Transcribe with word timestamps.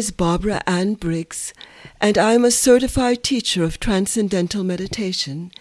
Is 0.00 0.10
Barbara 0.10 0.62
Ann 0.66 0.94
Briggs, 0.94 1.52
and 2.00 2.16
I 2.16 2.32
am 2.32 2.42
a 2.42 2.50
certified 2.50 3.22
teacher 3.22 3.62
of 3.62 3.78
Transcendental 3.78 4.64
Meditation 4.64 5.52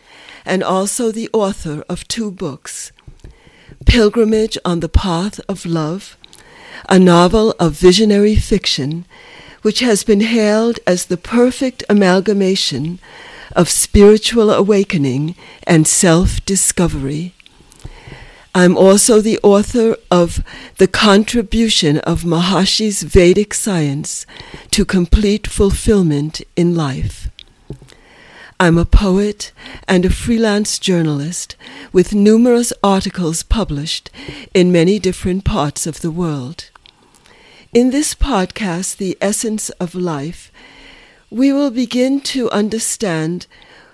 and 0.46 0.64
also 0.64 1.12
the 1.12 1.30
author 1.34 1.84
of 1.90 2.08
two 2.08 2.32
books 2.32 2.94
Pilgrimage 3.86 4.58
on 4.64 4.80
the 4.80 4.88
Path 4.88 5.42
of 5.50 5.66
Love, 5.66 6.16
a 6.88 6.98
novel 6.98 7.54
of 7.60 7.74
visionary 7.74 8.38
fiction 8.38 9.04
which 9.62 9.82
has 9.82 10.06
been 10.06 10.22
hailed 10.22 10.80
as 10.88 11.08
the 11.08 11.18
perfect 11.18 11.84
amalgamation 11.90 13.00
of 13.58 13.68
spiritual 13.70 14.52
awakening 14.52 15.36
and 15.68 15.86
self 15.86 16.46
discovery. 16.46 17.34
I'm 18.56 18.76
also 18.76 19.22
the 19.22 19.40
author 19.44 19.96
of 20.10 20.44
The 20.78 20.88
Contribution 20.88 22.00
of 22.00 22.24
Maharishi's 22.24 23.04
Vedic 23.04 23.54
Science 23.54 24.26
to 24.72 24.86
Complete 24.86 25.46
Fulfillment 25.46 26.42
in 26.56 26.74
Life. 26.74 27.30
I'm 28.60 28.80
a 28.80 28.86
poet 28.86 29.52
and 29.88 30.04
a 30.04 30.10
freelance 30.10 30.80
journalist 30.80 31.56
with 31.94 32.16
numerous 32.16 32.74
articles 32.84 33.44
published 33.44 34.10
in 34.56 34.72
many 34.72 34.98
different 34.98 35.46
parts 35.46 35.86
of 35.86 36.02
the 36.02 36.12
world. 36.12 36.72
In 37.72 37.92
this 37.92 38.16
podcast, 38.16 38.98
The 38.98 39.16
Essence 39.22 39.70
of 39.80 39.94
Life, 39.94 40.52
we 41.30 41.54
will 41.54 41.70
begin 41.70 42.20
to 42.22 42.50
understand 42.50 43.46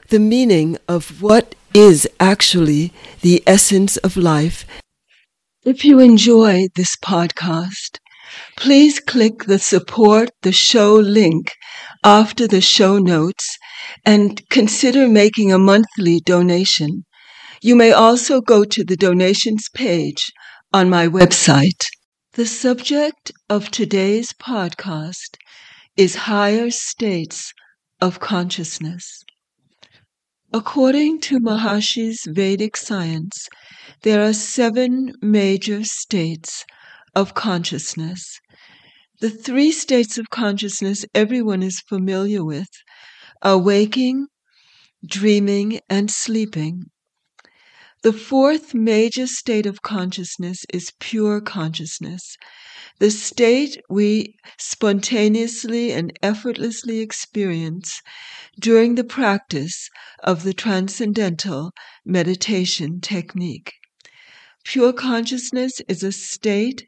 the 0.08 0.20
meaning 0.20 0.78
of 0.88 1.22
what 1.22 1.56
is 1.76 2.08
actually 2.22 2.94
the 3.20 3.44
essence 3.46 3.98
of 3.98 4.16
life. 4.16 4.66
If 5.66 5.84
you 5.84 6.00
enjoy 6.00 6.68
this 6.74 6.96
podcast, 6.96 8.00
please 8.56 9.02
click 9.02 9.44
the 9.44 9.60
support 9.60 10.30
the 10.42 10.54
show 10.54 10.94
link 10.94 11.52
after 12.02 12.48
the 12.48 12.62
show 12.62 12.98
notes 12.98 13.58
and 14.06 14.42
consider 14.50 15.10
making 15.10 15.52
a 15.52 15.60
monthly 15.60 16.22
donation. 16.22 17.04
You 17.62 17.76
may 17.76 17.92
also 17.92 18.40
go 18.40 18.64
to 18.64 18.86
the 18.86 18.96
donations 18.96 19.68
page 19.76 20.32
on 20.72 20.90
my 20.90 21.10
website. 21.10 21.84
The 22.36 22.46
subject 22.46 23.34
of 23.50 23.70
today's 23.70 24.32
podcast 24.32 25.36
is 25.98 26.16
higher 26.16 26.72
states 26.72 27.52
of 28.00 28.22
consciousness. 28.22 29.25
According 30.54 31.20
to 31.22 31.40
Maharishi's 31.40 32.22
Vedic 32.28 32.76
science, 32.78 33.48
there 34.02 34.24
are 34.28 34.34
seven 34.34 35.14
major 35.22 35.84
states 35.84 36.66
of 37.14 37.36
consciousness. 37.36 38.40
The 39.22 39.30
three 39.30 39.72
states 39.72 40.18
of 40.18 40.30
consciousness 40.30 41.06
everyone 41.16 41.64
is 41.64 41.80
familiar 41.82 42.44
with 42.46 42.70
are 43.42 43.58
waking, 43.58 44.28
dreaming, 45.06 45.82
and 45.90 46.12
sleeping. 46.12 46.86
The 48.02 48.14
fourth 48.14 48.74
major 48.74 49.26
state 49.26 49.66
of 49.66 49.82
consciousness 49.82 50.66
is 50.72 50.94
pure 51.00 51.42
consciousness, 51.42 52.36
the 53.00 53.10
state 53.10 53.82
we 53.90 54.36
spontaneously 54.60 55.92
and 55.92 56.12
effortlessly 56.22 57.00
experience 57.00 58.02
during 58.60 58.96
the 58.96 59.04
practice 59.04 59.90
of 60.24 60.44
the 60.44 60.54
transcendental 60.54 61.72
meditation 62.06 63.02
technique. 63.02 63.74
Pure 64.64 64.94
consciousness 64.94 65.82
is 65.88 66.04
a 66.04 66.12
state 66.12 66.86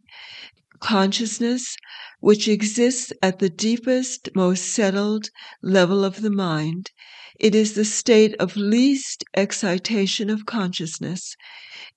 consciousness 0.80 1.76
which 2.20 2.48
exists 2.48 3.12
at 3.22 3.40
the 3.40 3.50
deepest, 3.50 4.30
most 4.36 4.66
settled 4.66 5.30
level 5.62 6.04
of 6.04 6.22
the 6.22 6.30
mind. 6.30 6.92
It 7.40 7.54
is 7.54 7.74
the 7.74 7.86
state 7.86 8.36
of 8.40 8.56
least 8.56 9.24
excitation 9.36 10.30
of 10.32 10.48
consciousness, 10.48 11.36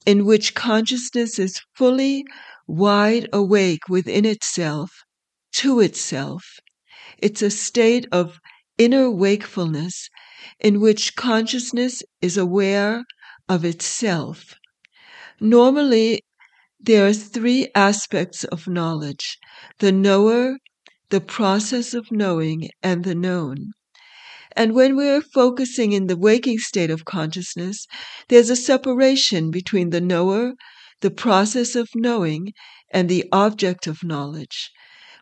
in 0.04 0.26
which 0.26 0.54
consciousness 0.54 1.38
is 1.38 1.62
fully 1.74 2.24
wide 2.66 3.26
awake 3.32 3.88
within 3.88 4.26
itself, 4.26 4.90
to 5.52 5.80
itself. 5.80 6.58
It's 7.16 7.40
a 7.40 7.50
state 7.50 8.06
of 8.12 8.38
inner 8.76 9.10
wakefulness 9.10 10.10
in 10.58 10.78
which 10.78 11.16
consciousness 11.16 12.02
is 12.20 12.36
aware 12.36 13.04
of 13.48 13.64
itself. 13.64 14.54
Normally, 15.40 16.22
there 16.78 17.06
are 17.06 17.14
three 17.14 17.68
aspects 17.74 18.44
of 18.44 18.68
knowledge 18.68 19.38
the 19.78 19.92
knower, 19.92 20.58
the 21.08 21.20
process 21.22 21.94
of 21.94 22.12
knowing, 22.12 22.68
and 22.82 23.04
the 23.04 23.14
known. 23.14 23.72
And 24.56 24.74
when 24.74 24.96
we're 24.96 25.20
focusing 25.22 25.92
in 25.92 26.08
the 26.08 26.16
waking 26.16 26.58
state 26.58 26.90
of 26.90 27.04
consciousness, 27.04 27.86
there's 28.28 28.50
a 28.50 28.56
separation 28.56 29.50
between 29.50 29.90
the 29.90 30.00
knower, 30.00 30.54
the 31.00 31.10
process 31.10 31.76
of 31.76 31.88
knowing, 31.94 32.52
and 32.90 33.08
the 33.08 33.26
object 33.30 33.86
of 33.86 34.02
knowledge. 34.02 34.70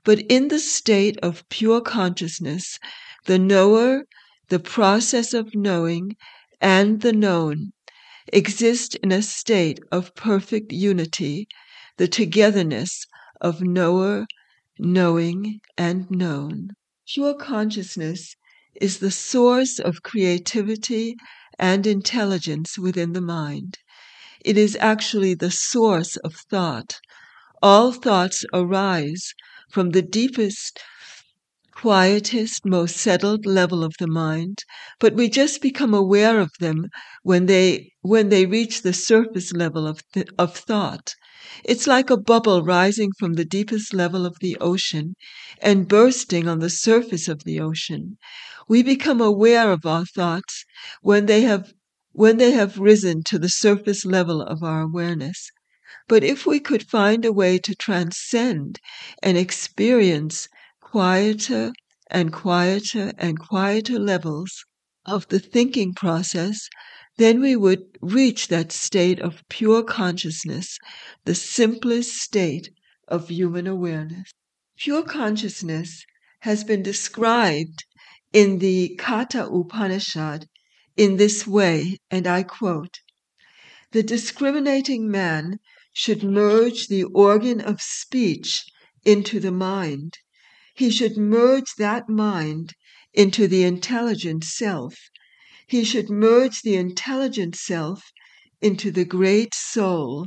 But 0.04 0.20
in 0.30 0.48
the 0.48 0.58
state 0.58 1.18
of 1.22 1.48
pure 1.50 1.80
consciousness, 1.82 2.78
the 3.26 3.38
knower, 3.38 4.04
the 4.48 4.58
process 4.58 5.34
of 5.34 5.54
knowing, 5.54 6.16
and 6.60 7.02
the 7.02 7.12
known 7.12 7.72
exist 8.32 8.94
in 8.96 9.12
a 9.12 9.20
state 9.22 9.78
of 9.92 10.14
perfect 10.14 10.72
unity, 10.72 11.48
the 11.98 12.08
togetherness 12.08 13.06
of 13.40 13.60
knower, 13.60 14.26
knowing, 14.78 15.60
and 15.76 16.10
known. 16.10 16.70
Pure 17.06 17.34
consciousness 17.34 18.34
is 18.80 18.98
the 18.98 19.10
source 19.10 19.78
of 19.78 20.02
creativity 20.02 21.16
and 21.58 21.86
intelligence 21.86 22.78
within 22.78 23.12
the 23.12 23.20
mind. 23.20 23.78
It 24.44 24.58
is 24.58 24.76
actually 24.80 25.34
the 25.34 25.50
source 25.50 26.16
of 26.18 26.34
thought. 26.50 27.00
All 27.62 27.92
thoughts 27.92 28.44
arise 28.54 29.34
from 29.70 29.90
the 29.90 30.02
deepest 30.02 30.80
quietest, 31.74 32.66
most 32.66 32.96
settled 32.98 33.46
level 33.46 33.82
of 33.82 33.94
the 33.98 34.06
mind, 34.06 34.64
but 35.00 35.14
we 35.14 35.30
just 35.30 35.62
become 35.62 35.94
aware 35.94 36.40
of 36.40 36.50
them 36.60 36.88
when 37.22 37.46
they 37.46 37.90
when 38.02 38.28
they 38.28 38.44
reach 38.44 38.82
the 38.82 38.92
surface 38.92 39.50
level 39.54 39.86
of 39.86 40.02
th- 40.12 40.28
of 40.38 40.54
thought. 40.54 41.14
It's 41.64 41.86
like 41.86 42.10
a 42.10 42.18
bubble 42.18 42.62
rising 42.62 43.10
from 43.18 43.32
the 43.32 43.44
deepest 43.46 43.94
level 43.94 44.26
of 44.26 44.36
the 44.40 44.58
ocean 44.60 45.14
and 45.62 45.88
bursting 45.88 46.46
on 46.46 46.58
the 46.58 46.68
surface 46.68 47.26
of 47.26 47.44
the 47.44 47.58
ocean. 47.58 48.18
We 48.68 48.82
become 48.82 49.22
aware 49.22 49.72
of 49.72 49.86
our 49.86 50.04
thoughts 50.04 50.66
when 51.00 51.24
they 51.24 51.40
have 51.44 51.72
when 52.12 52.36
they 52.36 52.50
have 52.52 52.78
risen 52.78 53.22
to 53.28 53.38
the 53.38 53.48
surface 53.48 54.04
level 54.04 54.42
of 54.42 54.62
our 54.62 54.82
awareness. 54.82 55.50
But 56.08 56.24
if 56.24 56.44
we 56.46 56.60
could 56.60 56.88
find 56.88 57.24
a 57.24 57.32
way 57.32 57.58
to 57.58 57.74
transcend 57.74 58.80
and 59.22 59.38
experience 59.38 60.48
quieter 60.82 61.72
and 62.10 62.32
quieter 62.32 63.12
and 63.16 63.38
quieter 63.38 63.98
levels 63.98 64.64
of 65.06 65.28
the 65.28 65.38
thinking 65.38 65.94
process, 65.94 66.68
then 67.18 67.40
we 67.40 67.54
would 67.54 67.84
reach 68.00 68.48
that 68.48 68.72
state 68.72 69.20
of 69.20 69.42
pure 69.48 69.82
consciousness, 69.82 70.78
the 71.24 71.34
simplest 71.34 72.14
state 72.14 72.70
of 73.06 73.28
human 73.28 73.66
awareness. 73.66 74.30
Pure 74.78 75.02
consciousness 75.02 76.04
has 76.40 76.64
been 76.64 76.82
described 76.82 77.84
in 78.32 78.60
the 78.60 78.96
Katha 78.98 79.46
Upanishad 79.52 80.46
in 80.96 81.16
this 81.16 81.46
way, 81.46 81.98
and 82.10 82.26
I 82.26 82.44
quote 82.44 83.00
The 83.90 84.02
discriminating 84.02 85.10
man 85.10 85.58
should 85.92 86.22
merge 86.22 86.86
the 86.86 87.04
organ 87.04 87.60
of 87.60 87.82
speech 87.82 88.64
into 89.04 89.40
the 89.40 89.52
mind 89.52 90.18
he 90.78 90.90
should 90.90 91.16
merge 91.16 91.74
that 91.78 92.08
mind 92.08 92.74
into 93.12 93.48
the 93.48 93.64
intelligent 93.64 94.44
self. 94.44 94.96
He 95.68 95.84
should 95.84 96.08
merge 96.08 96.62
the 96.62 96.76
intelligent 96.76 97.54
self 97.54 98.02
into 98.62 98.90
the 98.90 99.04
great 99.04 99.52
soul. 99.52 100.26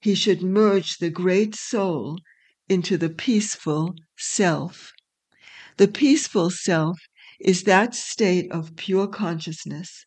He 0.00 0.16
should 0.16 0.42
merge 0.42 0.98
the 0.98 1.08
great 1.08 1.54
soul 1.54 2.18
into 2.68 2.98
the 2.98 3.08
peaceful 3.08 3.94
self. 4.18 4.90
The 5.76 5.86
peaceful 5.86 6.50
self 6.50 6.98
is 7.38 7.62
that 7.62 7.94
state 7.94 8.50
of 8.50 8.74
pure 8.74 9.06
consciousness 9.06 10.04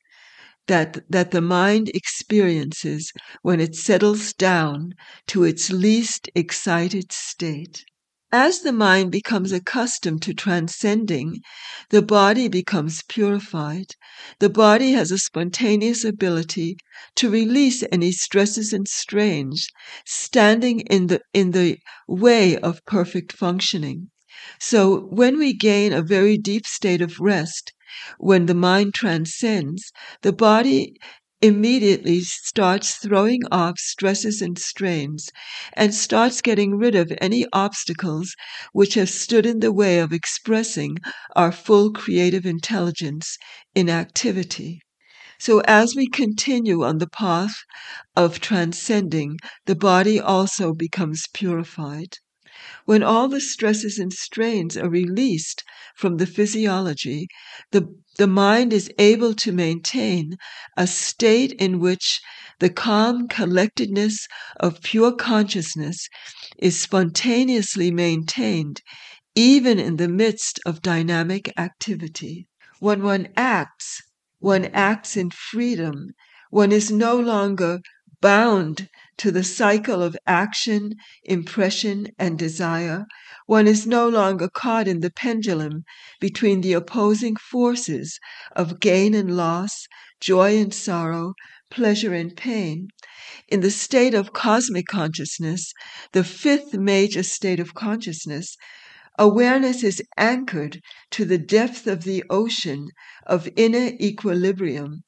that, 0.68 1.10
that 1.10 1.32
the 1.32 1.42
mind 1.42 1.90
experiences 1.94 3.14
when 3.44 3.62
it 3.62 3.76
settles 3.76 4.34
down 4.34 4.94
to 5.28 5.46
its 5.46 5.72
least 5.72 6.30
excited 6.36 7.14
state. 7.14 7.86
As 8.38 8.60
the 8.64 8.74
mind 8.74 9.14
becomes 9.14 9.54
accustomed 9.54 10.22
to 10.24 10.34
transcending, 10.34 11.40
the 11.90 12.02
body 12.02 12.50
becomes 12.50 13.02
purified. 13.04 13.96
The 14.40 14.50
body 14.50 14.92
has 14.92 15.10
a 15.10 15.18
spontaneous 15.18 16.04
ability 16.04 16.76
to 17.16 17.30
release 17.30 17.82
any 17.94 18.12
stresses 18.12 18.74
and 18.74 18.90
strains 18.90 19.70
standing 20.06 20.82
in 20.82 21.08
the, 21.08 21.22
in 21.34 21.52
the 21.52 21.78
way 22.10 22.58
of 22.58 22.84
perfect 22.86 23.32
functioning. 23.32 24.12
So 24.60 25.06
when 25.06 25.38
we 25.38 25.54
gain 25.54 25.94
a 25.94 26.02
very 26.02 26.38
deep 26.38 26.68
state 26.68 27.02
of 27.02 27.22
rest, 27.22 27.72
when 28.18 28.48
the 28.48 28.54
mind 28.54 28.94
transcends, 28.94 29.94
the 30.24 30.34
body 30.34 30.98
immediately 31.42 32.22
starts 32.22 32.96
throwing 32.96 33.42
off 33.52 33.80
stresses 33.80 34.42
and 34.42 34.60
strains 34.60 35.30
and 35.74 35.94
starts 35.96 36.42
getting 36.42 36.76
rid 36.78 36.96
of 36.96 37.12
any 37.22 37.46
obstacles 37.54 38.36
which 38.74 38.96
have 38.96 39.10
stood 39.10 39.46
in 39.46 39.60
the 39.60 39.72
way 39.72 40.00
of 40.00 40.12
expressing 40.14 40.98
our 41.36 41.52
full 41.52 41.92
creative 41.94 42.46
intelligence 42.46 43.38
in 43.74 43.90
activity. 43.90 44.82
So, 45.40 45.62
as 45.62 45.96
we 45.96 46.08
continue 46.08 46.84
on 46.84 47.00
the 47.00 47.08
path 47.10 47.56
of 48.16 48.42
transcending, 48.42 49.38
the 49.66 49.76
body 49.76 50.20
also 50.20 50.74
becomes 50.74 51.28
purified. 51.34 52.18
When 52.86 53.04
all 53.04 53.28
the 53.28 53.42
stresses 53.42 54.00
and 54.00 54.12
strains 54.12 54.76
are 54.76 54.90
released 54.90 55.64
from 55.96 56.18
the 56.18 56.26
physiology, 56.26 57.28
the, 57.72 57.88
the 58.18 58.28
mind 58.28 58.72
is 58.74 58.90
able 58.98 59.34
to 59.34 59.52
maintain 59.52 60.38
a 60.78 60.88
state 60.88 61.52
in 61.54 61.80
which 61.80 62.22
the 62.60 62.70
calm 62.70 63.28
collectedness 63.28 64.28
of 64.60 64.82
pure 64.82 65.14
consciousness 65.14 66.08
is 66.58 66.80
spontaneously 66.80 67.92
maintained 67.92 68.82
even 69.36 69.80
in 69.80 69.98
the 69.98 70.08
midst 70.08 70.60
of 70.66 70.82
dynamic 70.82 71.52
activity. 71.58 72.48
When 72.80 73.04
one 73.04 73.28
acts, 73.36 74.02
one 74.40 74.66
acts 74.66 75.18
in 75.18 75.32
freedom. 75.32 76.12
One 76.50 76.72
is 76.72 76.92
no 76.92 77.20
longer 77.20 77.80
bound 78.22 78.90
to 79.18 79.32
the 79.32 79.44
cycle 79.44 80.04
of 80.04 80.18
action, 80.28 80.94
impression, 81.24 82.08
and 82.20 82.38
desire. 82.38 83.06
One 83.46 83.66
is 83.66 83.88
no 83.88 84.10
longer 84.10 84.50
caught 84.50 84.90
in 84.90 85.00
the 85.00 85.10
pendulum 85.10 85.86
between 86.20 86.60
the 86.60 86.74
opposing 86.74 87.38
forces 87.38 88.20
of 88.58 88.82
gain 88.82 89.14
and 89.14 89.38
loss, 89.38 89.88
joy 90.20 90.58
and 90.58 90.74
sorrow, 90.74 91.34
pleasure 91.72 92.14
and 92.14 92.36
pain. 92.36 92.90
In 93.48 93.62
the 93.62 93.72
state 93.72 94.14
of 94.14 94.34
cosmic 94.34 94.88
consciousness, 94.88 95.72
the 96.12 96.26
fifth 96.26 96.74
major 96.74 97.24
state 97.24 97.62
of 97.62 97.74
consciousness, 97.74 98.58
Awareness 99.18 99.82
is 99.82 100.04
anchored 100.18 100.82
to 101.12 101.24
the 101.24 101.38
depth 101.38 101.88
of 101.88 102.04
the 102.04 102.22
ocean 102.30 102.90
of 103.26 103.48
inner 103.56 103.94
equilibrium, 104.02 105.04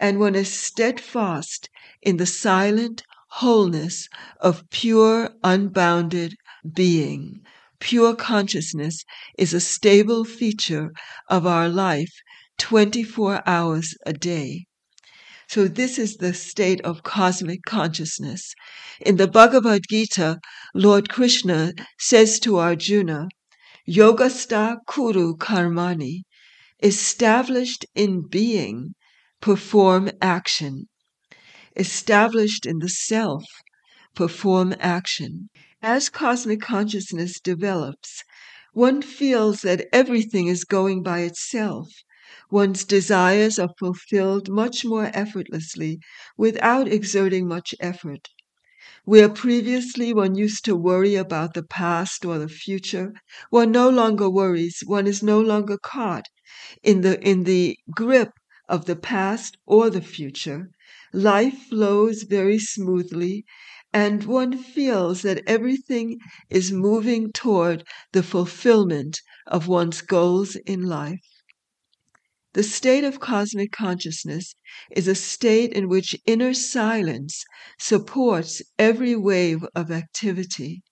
and 0.00 0.18
one 0.18 0.34
is 0.34 0.52
steadfast 0.52 1.70
in 2.02 2.16
the 2.16 2.26
silent 2.26 3.04
wholeness 3.36 4.08
of 4.40 4.68
pure, 4.68 5.30
unbounded 5.42 6.34
being. 6.74 7.40
Pure 7.80 8.14
consciousness 8.16 9.04
is 9.38 9.54
a 9.54 9.60
stable 9.60 10.22
feature 10.24 10.90
of 11.28 11.46
our 11.46 11.68
life 11.68 12.12
24 12.58 13.42
hours 13.46 13.94
a 14.04 14.12
day. 14.12 14.66
So 15.48 15.66
this 15.66 15.98
is 15.98 16.16
the 16.16 16.34
state 16.34 16.80
of 16.82 17.02
cosmic 17.02 17.62
consciousness. 17.64 18.54
In 19.00 19.16
the 19.16 19.28
Bhagavad 19.28 19.82
Gita, 19.88 20.38
Lord 20.74 21.08
Krishna 21.08 21.72
says 21.98 22.38
to 22.40 22.58
Arjuna, 22.58 23.28
Yogastha 23.88 24.76
Kuru 24.86 25.36
Karmani, 25.36 26.22
established 26.82 27.86
in 27.94 28.28
being, 28.28 28.94
perform 29.40 30.10
action. 30.20 30.88
Established 31.76 32.66
in 32.66 32.80
the 32.80 32.88
self, 32.88 33.44
perform 34.14 34.74
action. 34.78 35.50
As 35.82 36.10
cosmic 36.10 36.60
consciousness 36.60 37.40
develops, 37.40 38.24
one 38.74 39.02
feels 39.02 39.62
that 39.62 39.86
everything 39.92 40.48
is 40.48 40.64
going 40.64 41.02
by 41.02 41.20
itself. 41.20 41.88
One's 42.50 42.84
desires 42.84 43.58
are 43.58 43.72
fulfilled 43.78 44.50
much 44.50 44.84
more 44.84 45.10
effortlessly 45.14 46.00
without 46.36 46.88
exerting 46.88 47.48
much 47.48 47.74
effort. 47.80 48.28
Where 49.04 49.28
previously 49.28 50.12
one 50.12 50.34
used 50.34 50.64
to 50.64 50.74
worry 50.74 51.14
about 51.14 51.54
the 51.54 51.62
past 51.62 52.24
or 52.24 52.38
the 52.38 52.48
future, 52.48 53.12
one 53.50 53.70
no 53.72 53.88
longer 53.88 54.28
worries, 54.28 54.82
one 54.86 55.06
is 55.06 55.22
no 55.22 55.40
longer 55.40 55.78
caught 55.78 56.26
in 56.82 57.02
the, 57.02 57.20
in 57.20 57.44
the 57.44 57.78
grip 57.94 58.32
of 58.68 58.86
the 58.86 58.96
past 58.96 59.56
or 59.66 59.90
the 59.90 60.02
future. 60.02 60.70
Life 61.14 61.68
flows 61.68 62.24
very 62.24 62.58
smoothly, 62.58 63.44
and 63.92 64.24
one 64.24 64.56
feels 64.62 65.22
that 65.22 65.42
everything 65.46 66.18
is 66.50 66.72
moving 66.72 67.32
toward 67.32 67.84
the 68.12 68.22
fulfillment 68.22 69.20
of 69.46 69.68
one's 69.68 70.00
goals 70.02 70.56
in 70.56 70.82
life. 70.82 71.20
The 72.54 72.62
state 72.62 73.04
of 73.04 73.20
cosmic 73.20 73.72
consciousness 73.72 74.54
is 74.90 75.08
a 75.08 75.14
state 75.14 75.72
in 75.72 75.88
which 75.88 76.16
inner 76.26 76.54
silence 76.54 77.44
supports 77.78 78.60
every 78.78 79.16
wave 79.16 79.64
of 79.74 79.90
activity. 79.90 80.82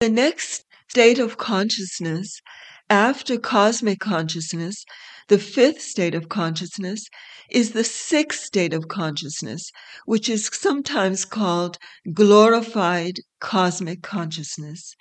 The 0.00 0.08
next 0.08 0.64
state 0.88 1.18
of 1.18 1.36
consciousness 1.36 2.40
after 2.88 3.38
cosmic 3.38 4.00
consciousness, 4.00 4.84
the 5.30 5.38
fifth 5.38 5.80
state 5.80 6.16
of 6.16 6.28
consciousness 6.28 7.06
is 7.48 7.70
the 7.70 7.84
sixth 7.84 8.40
state 8.40 8.74
of 8.74 8.88
consciousness, 8.88 9.70
which 10.04 10.28
is 10.28 10.50
sometimes 10.52 11.24
called 11.24 11.78
glorified 12.12 13.14
cosmic 13.38 14.02
consciousness. 14.02 14.96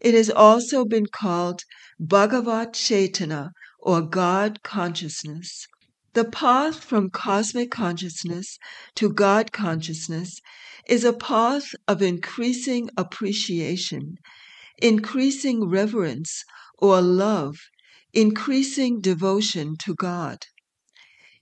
It 0.00 0.14
has 0.14 0.30
also 0.30 0.86
been 0.86 1.04
called 1.04 1.64
Bhagavat 2.00 2.72
Chaitanya 2.72 3.50
or 3.78 4.00
God 4.00 4.62
consciousness. 4.62 5.66
The 6.14 6.24
path 6.24 6.82
from 6.82 7.10
cosmic 7.10 7.70
consciousness 7.70 8.58
to 8.94 9.12
God 9.12 9.52
consciousness 9.52 10.40
is 10.88 11.04
a 11.04 11.12
path 11.12 11.74
of 11.86 12.00
increasing 12.00 12.88
appreciation, 12.96 14.16
increasing 14.78 15.68
reverence 15.68 16.42
or 16.78 17.02
love, 17.02 17.58
increasing 18.14 19.00
devotion 19.00 19.76
to 19.84 19.94
God. 19.94 20.46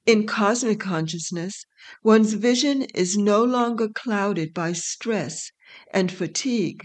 In 0.07 0.27
cosmic 0.27 0.81
consciousness, 0.81 1.65
one's 2.03 2.33
vision 2.33 2.83
is 2.95 3.17
no 3.17 3.45
longer 3.45 3.89
clouded 3.89 4.53
by 4.53 4.73
stress 4.73 5.53
and 5.93 6.11
fatigue. 6.11 6.83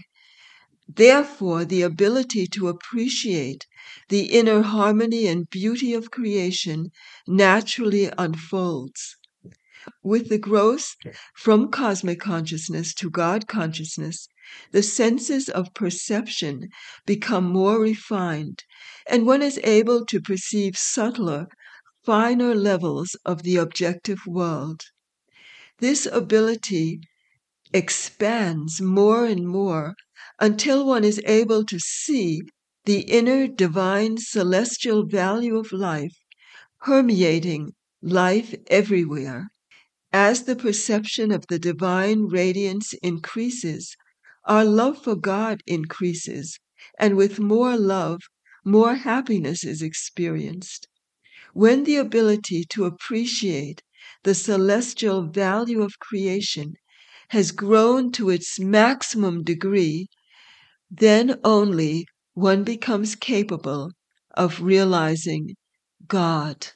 Therefore, 0.86 1.64
the 1.64 1.82
ability 1.82 2.46
to 2.48 2.68
appreciate 2.68 3.66
the 4.08 4.26
inner 4.32 4.62
harmony 4.62 5.26
and 5.26 5.50
beauty 5.50 5.92
of 5.94 6.10
creation 6.10 6.90
naturally 7.26 8.10
unfolds. 8.16 9.16
With 10.02 10.28
the 10.28 10.38
growth 10.38 10.96
from 11.34 11.70
cosmic 11.70 12.20
consciousness 12.20 12.94
to 12.94 13.10
God 13.10 13.46
consciousness, 13.48 14.28
the 14.70 14.82
senses 14.82 15.48
of 15.48 15.74
perception 15.74 16.68
become 17.04 17.44
more 17.44 17.80
refined, 17.80 18.64
and 19.08 19.26
one 19.26 19.42
is 19.42 19.58
able 19.64 20.04
to 20.06 20.20
perceive 20.20 20.76
subtler, 20.76 21.46
finer 22.04 22.54
levels 22.54 23.16
of 23.24 23.42
the 23.42 23.56
objective 23.56 24.20
world. 24.26 24.82
This 25.78 26.06
ability 26.06 27.00
expands 27.72 28.80
more 28.80 29.24
and 29.24 29.48
more 29.48 29.94
until 30.38 30.86
one 30.86 31.04
is 31.04 31.20
able 31.26 31.64
to 31.64 31.78
see 31.78 32.42
the 32.84 33.00
inner 33.00 33.46
divine 33.46 34.18
celestial 34.18 35.06
value 35.06 35.56
of 35.56 35.72
life 35.72 36.16
permeating 36.80 37.74
life 38.00 38.54
everywhere. 38.68 39.48
As 40.12 40.44
the 40.44 40.56
perception 40.56 41.32
of 41.32 41.44
the 41.48 41.58
divine 41.58 42.26
radiance 42.26 42.94
increases, 43.02 43.96
our 44.44 44.64
love 44.64 45.02
for 45.02 45.16
God 45.16 45.60
increases, 45.66 46.58
and 46.98 47.16
with 47.16 47.38
more 47.38 47.76
love, 47.76 48.20
more 48.68 48.96
happiness 48.96 49.64
is 49.64 49.80
experienced. 49.80 50.86
When 51.54 51.84
the 51.84 51.96
ability 51.96 52.64
to 52.70 52.84
appreciate 52.84 53.82
the 54.24 54.34
celestial 54.34 55.22
value 55.22 55.80
of 55.82 55.98
creation 55.98 56.74
has 57.30 57.50
grown 57.50 58.12
to 58.12 58.28
its 58.30 58.60
maximum 58.60 59.42
degree, 59.42 60.08
then 60.90 61.40
only 61.44 62.06
one 62.34 62.62
becomes 62.62 63.16
capable 63.16 63.92
of 64.36 64.60
realizing 64.60 65.56
God. 66.06 66.68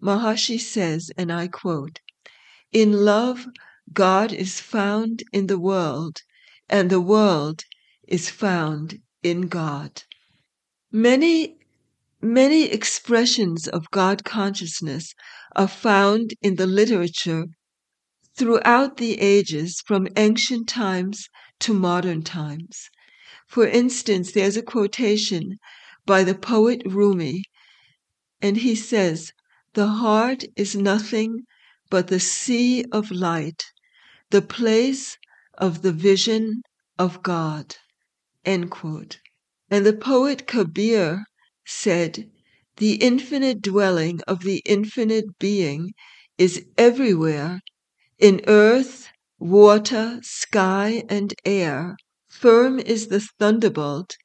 Maharishi 0.00 0.58
says, 0.58 1.10
and 1.16 1.32
I 1.32 1.48
quote, 1.48 2.00
In 2.72 2.92
love, 2.92 3.46
God 3.92 4.32
is 4.32 4.60
found 4.60 5.24
in 5.32 5.48
the 5.48 5.58
world, 5.58 6.22
and 6.68 6.90
the 6.90 7.00
world 7.00 7.64
is 8.06 8.30
found 8.30 9.00
in 9.22 9.48
God. 9.48 10.04
Many, 10.92 11.56
many 12.20 12.64
expressions 12.64 13.68
of 13.68 13.92
God 13.92 14.24
consciousness 14.24 15.14
are 15.54 15.68
found 15.68 16.34
in 16.42 16.56
the 16.56 16.66
literature 16.66 17.46
throughout 18.36 18.96
the 18.96 19.20
ages 19.20 19.80
from 19.86 20.08
ancient 20.16 20.68
times 20.68 21.28
to 21.60 21.72
modern 21.72 22.22
times. 22.22 22.90
For 23.46 23.68
instance, 23.68 24.32
there's 24.32 24.56
a 24.56 24.62
quotation 24.62 25.58
by 26.06 26.24
the 26.24 26.34
poet 26.34 26.82
Rumi, 26.84 27.44
and 28.42 28.56
he 28.56 28.74
says, 28.74 29.32
The 29.74 29.86
heart 29.86 30.42
is 30.56 30.74
nothing 30.74 31.44
but 31.88 32.08
the 32.08 32.18
sea 32.18 32.84
of 32.90 33.12
light, 33.12 33.64
the 34.30 34.42
place 34.42 35.18
of 35.54 35.82
the 35.82 35.92
vision 35.92 36.62
of 36.98 37.22
God. 37.22 37.76
End 38.44 38.72
quote. 38.72 39.20
And 39.70 39.86
the 39.86 39.94
poet 39.94 40.46
Kabir 40.46 41.24
said, 41.64 42.30
The 42.78 42.96
infinite 42.96 43.62
dwelling 43.62 44.20
of 44.28 44.42
the 44.42 44.60
infinite 44.66 45.38
being 45.38 45.92
is 46.36 46.66
everywhere 46.76 47.60
in 48.18 48.42
earth, 48.48 49.08
water, 49.38 50.20
sky, 50.22 51.04
and 51.08 51.34
air. 51.44 51.96
Firm 52.28 52.80
is 52.80 53.08
the 53.08 53.20
thunderbolt. 53.38 54.16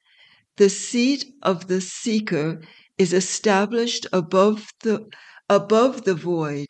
The 0.56 0.70
seat 0.70 1.26
of 1.42 1.68
the 1.68 1.80
seeker 1.80 2.62
is 2.98 3.12
established 3.12 4.06
above 4.12 4.68
the, 4.82 5.08
above 5.48 6.04
the 6.04 6.14
void. 6.16 6.68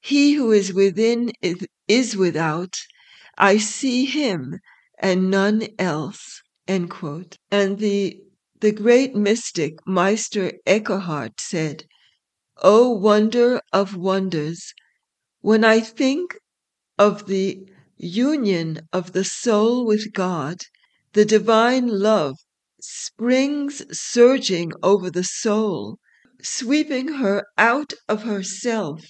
He 0.00 0.34
who 0.34 0.52
is 0.52 0.74
within 0.74 1.32
is, 1.42 1.66
is 1.88 2.16
without. 2.16 2.76
I 3.38 3.58
see 3.58 4.04
him 4.06 4.60
and 4.98 5.30
none 5.30 5.68
else. 5.78 6.41
End 6.74 6.88
quote. 6.88 7.36
And 7.50 7.78
the 7.80 8.18
the 8.62 8.72
great 8.72 9.14
mystic 9.14 9.74
Meister 9.86 10.54
Eckhart 10.64 11.38
said, 11.38 11.84
O 12.62 12.88
wonder 12.88 13.60
of 13.74 13.94
wonders, 13.94 14.72
when 15.42 15.64
I 15.64 15.80
think 15.80 16.34
of 16.98 17.26
the 17.26 17.68
union 17.98 18.88
of 18.90 19.12
the 19.12 19.22
soul 19.22 19.84
with 19.84 20.14
God, 20.14 20.62
the 21.12 21.26
divine 21.26 21.88
love 21.88 22.38
springs 22.80 23.82
surging 23.94 24.72
over 24.82 25.10
the 25.10 25.24
soul, 25.24 25.98
sweeping 26.40 27.08
her 27.20 27.44
out 27.58 27.92
of 28.08 28.22
herself 28.22 29.04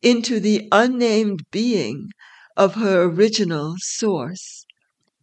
into 0.00 0.38
the 0.38 0.68
unnamed 0.70 1.42
being 1.50 2.10
of 2.56 2.76
her 2.76 3.02
original 3.02 3.74
source. 3.78 4.63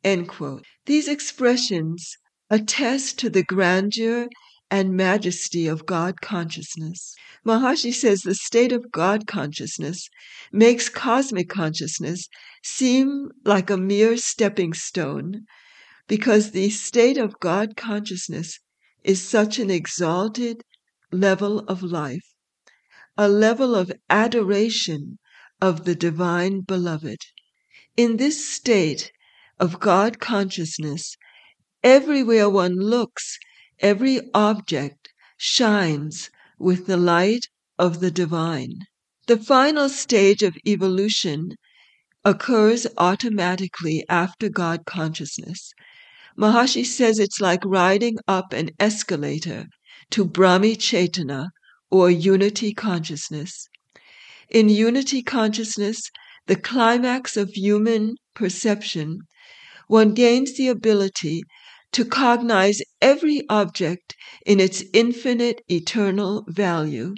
These 0.04 1.08
expressions 1.08 2.18
attest 2.50 3.20
to 3.20 3.30
the 3.30 3.44
grandeur 3.44 4.30
and 4.72 4.96
majesty 4.96 5.68
of 5.68 5.86
God 5.86 6.22
consciousness. 6.22 7.14
Maharishi 7.46 7.94
says 7.94 8.22
the 8.22 8.34
state 8.34 8.72
of 8.72 8.92
God 8.92 9.28
consciousness 9.28 10.10
makes 10.52 10.90
cosmic 10.90 11.50
consciousness 11.50 12.28
seem 12.64 13.30
like 13.46 13.70
a 13.70 13.78
mere 13.78 14.18
stepping 14.18 14.74
stone 14.74 15.46
because 16.08 16.50
the 16.50 16.72
state 16.72 17.18
of 17.18 17.40
God 17.40 17.78
consciousness 17.78 18.60
is 19.04 19.22
such 19.22 19.60
an 19.60 19.70
exalted 19.70 20.64
level 21.12 21.60
of 21.68 21.84
life, 21.84 22.34
a 23.18 23.28
level 23.28 23.76
of 23.76 23.92
adoration 24.10 25.20
of 25.62 25.86
the 25.86 25.94
divine 25.94 26.62
beloved. 26.62 27.20
In 27.98 28.18
this 28.18 28.48
state 28.50 29.12
of 29.62 29.80
God 29.80 30.20
consciousness, 30.20 31.16
everywhere 31.84 32.50
one 32.50 32.76
looks, 32.76 33.38
every 33.80 34.20
object 34.34 35.10
shines 35.38 36.32
with 36.58 36.88
the 36.88 36.98
light 36.98 37.46
of 37.78 38.00
the 38.00 38.10
divine. 38.10 38.80
The 39.28 39.38
final 39.38 39.88
stage 39.88 40.42
of 40.42 40.58
evolution 40.66 41.52
occurs 42.26 42.88
automatically 42.98 44.04
after 44.10 44.50
God 44.50 44.86
consciousness. 44.88 45.74
Maharishi 46.36 46.84
says 46.84 47.20
it's 47.20 47.40
like 47.40 47.64
riding 47.64 48.18
up 48.28 48.54
an 48.54 48.72
escalator 48.80 49.68
to 50.10 50.26
Brahmi 50.26 50.76
Chaitanya 50.80 51.50
or 51.92 52.10
unity 52.10 52.74
consciousness. 52.74 53.68
In 54.50 54.70
unity 54.70 55.22
consciousness, 55.22 56.02
the 56.48 56.56
climax 56.56 57.38
of 57.38 57.52
human 57.52 58.16
perception, 58.34 59.20
one 59.92 60.14
gains 60.14 60.56
the 60.56 60.70
ability 60.70 61.44
to 61.92 62.06
cognize 62.06 62.82
every 63.02 63.42
object 63.50 64.16
in 64.46 64.58
its 64.62 64.86
infinite 64.94 65.62
eternal 65.70 66.46
value. 66.48 67.14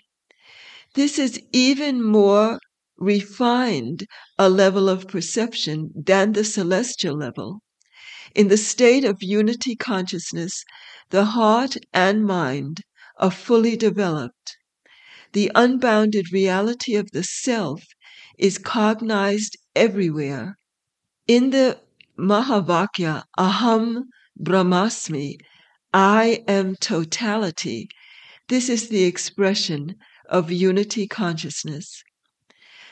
This 0.96 1.20
is 1.20 1.40
even 1.52 2.04
more 2.04 2.60
refined 2.98 4.08
a 4.40 4.50
level 4.50 4.90
of 4.90 5.08
perception 5.08 5.92
than 5.96 6.32
the 6.34 6.44
celestial 6.44 7.16
level. 7.16 7.62
In 8.34 8.48
the 8.48 8.58
state 8.58 9.06
of 9.06 9.22
unity 9.22 9.76
consciousness, 9.76 10.64
the 11.12 11.26
heart 11.26 11.78
and 11.94 12.26
mind 12.26 12.82
are 13.18 13.30
fully 13.30 13.76
developed. 13.78 14.58
The 15.34 15.52
unbounded 15.54 16.34
reality 16.34 16.96
of 16.96 17.12
the 17.12 17.24
self 17.24 17.84
is 18.40 18.58
cognized 18.58 19.58
everywhere. 19.76 20.58
In 21.28 21.52
the 21.52 21.80
Mahavakya, 22.18 23.24
Aham 23.40 24.04
Brahmasmi, 24.40 25.38
I 25.94 26.44
am 26.48 26.76
totality, 26.76 27.90
this 28.50 28.70
is 28.70 28.90
the 28.90 29.04
expression 29.06 29.96
of 30.30 30.52
unity 30.52 31.08
consciousness. 31.08 32.04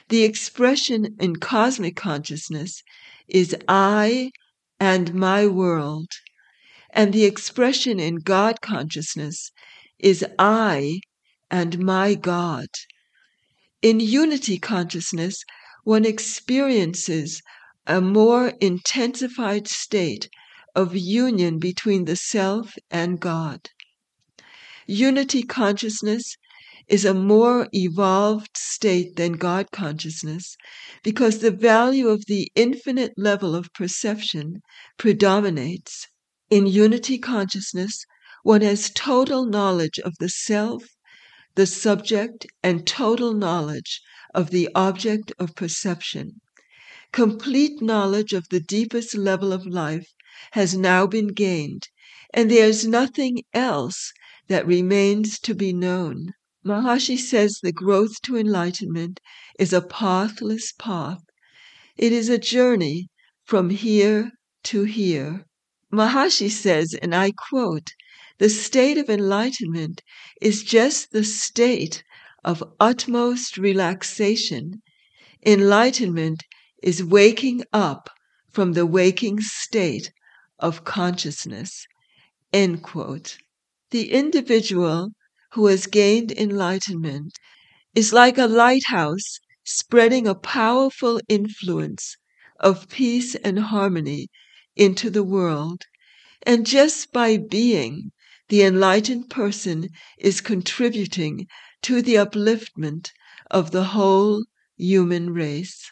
The 0.10 0.24
expression 0.24 1.16
in 1.20 1.36
cosmic 1.36 1.96
consciousness 1.96 2.84
is 3.28 3.56
I 3.68 4.32
and 4.80 5.14
my 5.14 5.46
world. 5.46 6.10
And 6.92 7.14
the 7.14 7.26
expression 7.26 8.00
in 8.00 8.16
God 8.16 8.62
consciousness 8.62 9.52
is 10.00 10.26
I 10.40 11.02
and 11.50 11.80
my 11.80 12.16
God. 12.16 12.70
In 13.82 14.00
unity 14.00 14.58
consciousness, 14.58 15.44
one 15.84 16.06
experiences 16.06 17.42
a 17.88 18.00
more 18.00 18.50
intensified 18.62 19.68
state 19.68 20.30
of 20.76 20.96
union 20.96 21.60
between 21.60 22.06
the 22.06 22.16
self 22.16 22.76
and 22.90 23.20
God. 23.20 23.70
Unity 24.88 25.44
consciousness 25.44 26.38
is 26.88 27.06
a 27.06 27.14
more 27.14 27.68
evolved 27.74 28.58
state 28.58 29.16
than 29.16 29.34
God 29.34 29.72
consciousness 29.72 30.58
because 31.04 31.40
the 31.40 31.52
value 31.52 32.08
of 32.10 32.26
the 32.26 32.52
infinite 32.56 33.14
level 33.18 33.56
of 33.56 33.74
perception 33.74 34.62
predominates. 34.98 36.08
In 36.50 36.68
unity 36.68 37.18
consciousness, 37.18 38.06
one 38.44 38.62
has 38.62 38.92
total 38.94 39.46
knowledge 39.46 40.00
of 40.00 40.14
the 40.20 40.30
self, 40.30 40.84
the 41.56 41.66
subject, 41.66 42.46
and 42.62 42.86
total 42.86 43.34
knowledge 43.34 44.02
of 44.34 44.50
the 44.50 44.70
object 44.76 45.32
of 45.40 45.56
perception. 45.56 46.42
Complete 47.14 47.82
knowledge 47.82 48.32
of 48.32 48.48
the 48.50 48.62
deepest 48.62 49.18
level 49.18 49.52
of 49.52 49.66
life 49.66 50.14
has 50.52 50.78
now 50.78 51.06
been 51.06 51.28
gained, 51.28 51.90
and 52.34 52.50
there 52.50 52.70
is 52.70 52.88
nothing 52.88 53.44
else 53.54 54.14
that 54.48 54.66
remains 54.66 55.38
to 55.40 55.54
be 55.54 55.74
known. 55.74 56.32
Maharishi 56.64 57.18
says 57.18 57.60
the 57.62 57.74
growth 57.74 58.22
to 58.22 58.38
enlightenment 58.38 59.20
is 59.60 59.74
a 59.74 59.82
pathless 59.82 60.72
path. 60.72 61.22
It 61.98 62.14
is 62.14 62.30
a 62.30 62.38
journey 62.38 63.10
from 63.44 63.72
here 63.72 64.32
to 64.64 64.84
here. 64.84 65.46
Maharishi 65.92 66.50
says, 66.50 66.94
and 67.02 67.14
I 67.14 67.34
quote, 67.50 67.90
the 68.38 68.48
state 68.48 68.98
of 68.98 69.10
enlightenment 69.10 70.02
is 70.42 70.64
just 70.64 71.12
the 71.12 71.26
state 71.26 72.06
of 72.46 72.64
utmost 72.80 73.58
relaxation. 73.58 74.82
Enlightenment 75.46 76.44
is 76.82 77.04
waking 77.04 77.64
up 77.74 78.10
from 78.52 78.74
the 78.74 78.86
waking 78.86 79.42
state 79.42 80.12
of 80.60 80.84
consciousness. 80.84 81.86
End 82.54 82.84
quote. 82.84 83.38
The 83.92 84.12
individual 84.12 85.12
who 85.54 85.68
has 85.68 85.88
gained 85.88 86.32
enlightenment 86.32 87.38
is 87.96 88.14
like 88.14 88.38
a 88.38 88.48
lighthouse 88.48 89.40
spreading 89.64 90.28
a 90.28 90.36
powerful 90.36 91.22
influence 91.30 92.18
of 92.60 92.90
peace 92.90 93.36
and 93.36 93.60
harmony 93.60 94.30
into 94.76 95.10
the 95.10 95.24
world. 95.24 95.84
And 96.44 96.66
just 96.66 97.12
by 97.14 97.38
being, 97.38 98.12
the 98.50 98.64
enlightened 98.64 99.30
person 99.30 99.90
is 100.20 100.42
contributing 100.42 101.48
to 101.84 102.02
the 102.02 102.16
upliftment 102.16 103.12
of 103.50 103.72
the 103.72 103.86
whole 103.86 104.46
human 104.78 105.34
race. 105.34 105.92